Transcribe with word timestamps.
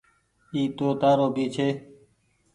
اي 0.53 0.61
تو 0.77 0.87
تآرو 1.01 1.27
ڀي 1.35 1.45
ڇي۔ 1.55 1.67